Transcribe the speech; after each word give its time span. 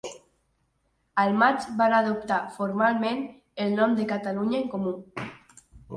Al 1.23 1.33
maig 1.41 1.67
van 1.83 1.93
adoptar 1.97 2.39
formalment 2.55 3.21
el 3.67 3.77
nom 3.81 3.95
de 4.01 4.11
Catalunya 4.13 4.63
en 4.63 4.71
Comú. 4.73 4.95